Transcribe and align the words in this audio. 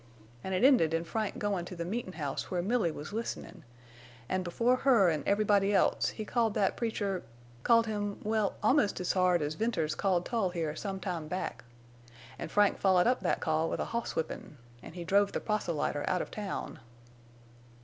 An' 0.43 0.53
it 0.53 0.63
ended 0.63 0.95
in 0.95 1.03
Frank 1.03 1.37
goin' 1.37 1.63
to 1.65 1.75
the 1.75 1.85
meetin' 1.85 2.13
house 2.13 2.49
where 2.49 2.63
Milly 2.63 2.89
was 2.89 3.13
listenin', 3.13 3.63
en' 4.31 4.41
before 4.41 4.77
her 4.77 5.11
en' 5.11 5.21
everybody 5.27 5.75
else 5.75 6.09
he 6.09 6.25
called 6.25 6.55
that 6.55 6.75
preacher—called 6.75 7.85
him, 7.85 8.19
well, 8.23 8.55
almost 8.63 8.99
as 8.99 9.11
hard 9.13 9.43
as 9.43 9.53
Venters 9.53 9.93
called 9.93 10.25
Tull 10.25 10.49
here 10.49 10.75
sometime 10.75 11.27
back. 11.27 11.63
An' 12.39 12.47
Frank 12.47 12.79
followed 12.79 13.05
up 13.05 13.19
that 13.21 13.41
call 13.41 13.69
with 13.69 13.79
a 13.79 13.89
hosswhippin', 13.93 14.57
en' 14.81 14.93
he 14.93 15.03
drove 15.03 15.33
the 15.33 15.39
proselyter 15.39 16.03
out 16.09 16.23
of 16.23 16.31
town. 16.31 16.79